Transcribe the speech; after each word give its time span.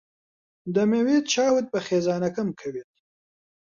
دەمەوێت 0.75 1.25
چاوت 1.33 1.65
بە 1.73 1.79
خێزانەکەم 1.87 2.47
بکەوێت. 2.53 2.91